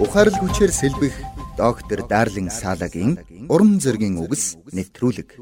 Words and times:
Ухаарлаг 0.00 0.40
хүчээр 0.40 0.72
сэлбэх 0.72 1.12
доктор 1.60 2.00
Дарлин 2.08 2.48
Салагийн 2.48 3.20
уран 3.52 3.76
зөгийн 3.84 4.16
үгс 4.16 4.56
нэвтрүүлэг. 4.72 5.36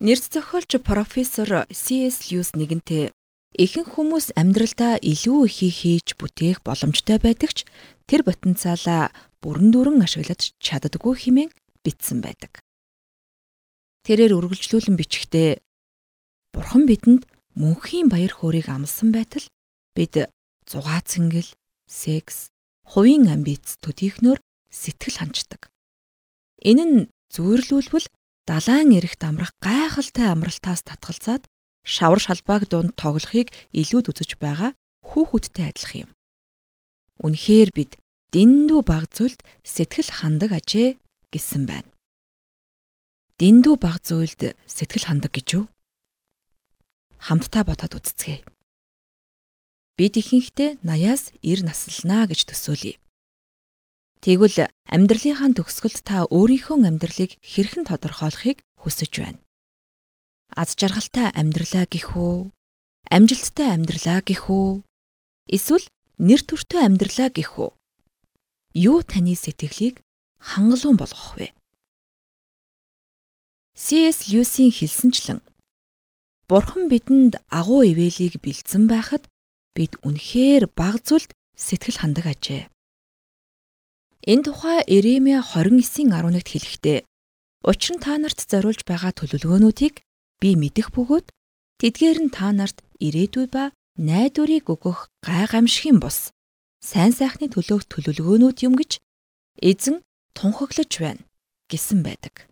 Нэрс 0.00 0.24
зохиолч 0.32 0.80
профессор 0.80 1.68
C.S. 1.68 2.32
Lewis 2.32 2.56
нэгэнтээ 2.56 3.12
ихэнх 3.52 3.92
хүмүүс 3.92 4.32
амьдралдаа 4.32 4.96
илүү 4.96 5.44
ихийг 5.44 5.76
хийж 5.76 6.08
бүтээх 6.16 6.64
боломжтой 6.64 7.20
байдаг 7.20 7.52
ч 7.52 7.68
тэр 8.08 8.24
потенциалаа 8.24 9.12
бүрэн 9.44 9.76
дүүрэн 9.76 10.00
ашиглаж 10.00 10.56
чаддаггүй 10.56 11.14
хэмээн 11.20 11.50
бичсэн 11.84 12.24
байдаг. 12.24 12.64
Тэрээр 14.08 14.32
үргэлжлүүлэн 14.40 14.96
бичгтээ 14.96 15.60
Бурхан 16.56 16.88
бидэнд 16.88 17.28
мөнхийн 17.58 18.06
баяр 18.06 18.32
хөөргийг 18.38 18.70
амласан 18.70 19.10
байтал 19.10 19.42
бид 19.98 20.30
зугаа 20.62 21.02
цэнгэл, 21.02 21.50
секс, 21.90 22.54
хувийн 22.86 23.26
амбиц 23.34 23.82
төдийхнөр 23.82 24.38
сэтгэл 24.70 25.18
ханждаг. 25.18 25.66
Энэ 26.62 26.84
нь 26.86 26.98
зүйрлүүлбэл 27.34 28.06
далайн 28.46 28.94
эрэгт 28.94 29.22
амрах 29.26 29.52
гайхалтай 29.58 30.30
амралтаас 30.30 30.86
татгалзаад 30.86 31.42
шавар 31.82 32.20
шалбааг 32.22 32.70
дунд 32.70 32.94
тоглохыг 32.94 33.50
илүүд 33.74 34.06
үзэж 34.14 34.30
байгаа 34.38 34.70
хүүхэдтэй 35.08 35.66
адилах 35.66 35.94
юм. 36.06 36.10
Үнэхээр 37.24 37.70
бид 37.74 37.92
дэндүү 38.30 38.80
баг 38.86 39.10
зүйлд 39.10 39.40
сэтгэл 39.66 40.10
хандаг 40.20 40.50
ажээ 40.54 41.00
гэсэн 41.34 41.62
байна. 41.66 41.90
Дэндүү 43.40 43.74
баг 43.82 43.98
зүйлд 44.04 44.54
сэтгэл 44.68 45.04
хандаг 45.08 45.32
гэж 45.34 45.46
юу? 45.58 45.64
Хамтдаа 47.18 47.62
бодоод 47.66 47.98
үзцгээе. 47.98 48.46
Бид 49.98 50.14
ихэнхдээ 50.14 50.78
80-аас 50.86 51.34
90 51.42 51.66
наслнаа 51.66 52.24
гэж 52.30 52.40
төсөөлье. 52.46 53.02
Тэгвэл 54.22 54.70
амьдралынхаа 54.86 55.50
төгсгөлд 55.58 56.02
та 56.06 56.26
өөрийнхөө 56.30 56.78
амьдралыг 56.86 57.38
хэрхэн 57.42 57.86
тодорхойлохыг 57.86 58.58
хүсэж 58.78 59.12
байна. 59.18 59.42
Аз 60.54 60.74
жаргалтай 60.78 61.34
амьдралаа 61.34 61.86
гэх 61.90 62.14
үү? 62.14 62.50
Амжилттай 63.10 63.68
амьдралаа 63.74 64.20
гэх 64.22 64.50
үү? 64.50 64.82
Эсвэл 65.50 65.86
нэр 66.18 66.40
төртэй 66.46 66.82
амьдралаа 66.86 67.30
гэх 67.30 67.58
үү? 67.58 67.70
Юу 68.74 69.02
таны 69.02 69.34
сэтгэлийг 69.34 70.02
хангалуун 70.38 70.98
болгох 70.98 71.38
вэ? 71.38 71.54
C.S. 73.78 74.30
Lewis-ийн 74.30 74.74
хэлсэнчлэн 74.74 75.38
Бурхан 76.48 76.88
бидэнд 76.88 77.36
агуу 77.52 77.84
ивэлийг 77.84 78.40
бэлдсэн 78.40 78.88
байхад 78.88 79.28
бид 79.76 80.00
үнэхээр 80.00 80.72
баг 80.72 81.04
зүйлд 81.04 81.28
сэтгэл 81.52 82.00
хандаг 82.00 82.24
ажээ. 82.32 82.72
Энэ 84.24 84.44
тухай 84.48 84.80
Иремья 84.88 85.44
29:11-д 85.44 86.48
хэлэхдээ 86.48 86.98
Учир 87.68 88.00
нь 88.00 88.00
та 88.00 88.16
нарт 88.16 88.40
зориулж 88.48 88.80
байгаа 88.88 89.12
төлөвлөгөөнүүдийг 89.12 90.00
би 90.40 90.50
мэдэх 90.56 90.88
бөгөөд 90.94 91.26
тэдгээр 91.84 92.18
нь 92.24 92.32
та 92.32 92.48
нарт 92.56 92.80
ирээдүй 92.96 93.46
ба 93.50 93.74
найдварыг 93.98 94.72
өгөх 94.72 95.12
гай 95.20 95.44
гамшигын 95.50 96.00
бус 96.00 96.32
сайн 96.80 97.12
сайхны 97.12 97.52
төлөөх 97.52 97.84
төлөвлөгөөнүүд 97.92 98.58
юм 98.64 98.78
гэж 98.78 99.02
эзэн 99.58 100.00
тунхаглаж 100.32 100.90
байна 101.02 101.22
гэсэн 101.68 102.06
байдаг. 102.06 102.46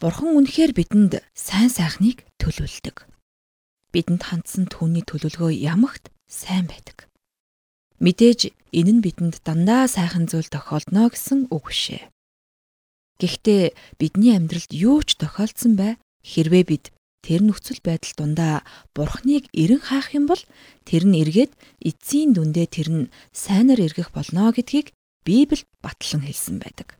Бурхан 0.00 0.32
үнэхээр 0.32 0.72
бидэнд 0.74 1.20
сайн 1.36 1.68
сайхныг 1.68 2.24
төлөвлөдөг 2.40 3.11
бидэнд 3.94 4.22
хандсан 4.26 4.66
түүний 4.72 5.04
төлөвлөгөө 5.06 5.52
ямагт 5.52 6.08
сайн 6.26 6.66
байдаг. 6.66 7.06
Мэдээж 8.02 8.50
энэ 8.74 8.92
нь 8.98 9.04
бидэнд 9.04 9.44
дандаа 9.46 9.86
сайхан 9.86 10.26
зүйл 10.26 10.50
тохиолдно 10.50 11.12
гэсэн 11.12 11.52
үг 11.54 11.70
бишээ. 11.70 12.10
Гэхдээ 13.22 13.62
бидний 14.00 14.34
амьдралд 14.34 14.72
юу 14.74 15.04
ч 15.06 15.14
тохиолдсон 15.20 15.78
бай 15.78 15.92
хэрвээ 16.26 16.64
бид 16.66 16.84
тэр 17.22 17.46
нөхцөл 17.46 17.78
байдал 17.86 18.14
дундаа 18.18 18.66
бурхныг 18.96 19.46
эрен 19.54 19.78
хаах 19.78 20.10
юм 20.18 20.26
бол 20.26 20.42
тэр 20.82 21.06
нь 21.06 21.22
эргээд 21.22 21.52
эцсийн 21.78 22.34
дүндээ 22.34 22.66
тэр 22.66 22.88
нь 22.90 23.10
сайнаар 23.30 23.78
эргэх 23.86 24.10
болно 24.10 24.50
гэдгийг 24.50 24.90
Библи 25.22 25.62
батлан 25.78 26.26
хэлсэн 26.26 26.58
байдаг. 26.58 26.98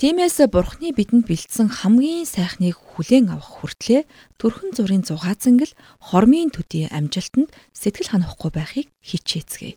Тиймээс 0.00 0.40
Бурхны 0.48 0.96
бидэнд 0.96 1.28
бэлдсэн 1.28 1.68
хамгийн 1.68 2.24
сайхныг 2.24 2.72
хүлээн 2.72 3.36
авах 3.36 3.60
хүртлээр 3.60 4.08
төрхөн 4.40 4.72
зургийн 4.72 5.04
зугаацангэл 5.04 5.76
хормын 6.00 6.48
төдий 6.48 6.88
амжилтанд 6.88 7.52
сэтгэл 7.76 8.08
ханахгүй 8.08 8.48
байхыг 8.48 8.88
хичээцгээе. 9.04 9.76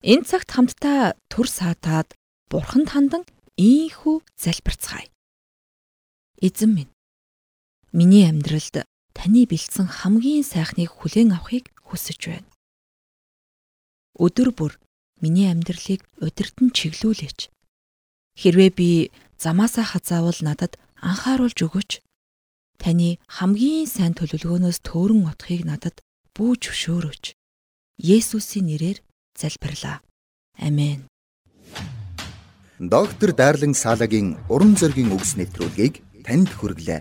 Энэ 0.00 0.24
цагт 0.24 0.48
хамтдаа 0.56 1.12
төр 1.28 1.44
саатаад 1.44 2.16
Бурханд 2.48 2.88
хандан 2.88 3.28
ийхүү 3.60 4.24
залбирцгаая. 4.32 5.12
Эзэн 6.40 6.72
минь 6.72 6.92
миний 7.92 8.24
амьдралд 8.32 8.88
таны 9.12 9.44
бэлдсэн 9.44 9.92
хамгийн 9.92 10.40
сайхныг 10.40 10.88
хүлээн 10.88 11.36
авахыг 11.36 11.68
хүсэж 11.84 12.32
байна. 12.32 12.48
Өдөр 14.16 14.56
бүр 14.56 14.80
миний 15.20 15.52
амьдралыг 15.52 16.00
удирдан 16.16 16.72
чиглүүлээч. 16.72 17.52
Хэрвээ 18.40 18.72
би 18.72 18.88
замаасаа 19.40 19.86
хазаавал 19.92 20.40
надад 20.44 20.76
анхааруулж 21.00 21.58
өгөөч. 21.66 21.90
Таны 22.80 23.16
хамгийн 23.36 23.88
сайн 23.88 24.12
төлөвлөгөөнөөс 24.16 24.78
төөрөн 24.84 25.24
отохыг 25.32 25.64
надад 25.64 25.96
бүү 26.36 26.52
зөвшөөрөөч. 26.60 27.24
Есүсийн 28.00 28.68
нэрээр 28.68 28.98
залбирлаа. 29.40 30.00
Амен. 30.60 31.08
Доктор 32.80 33.32
Дарлин 33.36 33.76
Салагийн 33.76 34.40
уран 34.48 34.72
зөгийн 34.80 35.12
үгс 35.12 35.36
нэвтрүүлгийг 35.36 36.00
танд 36.24 36.48
хүргэлээ. 36.48 37.00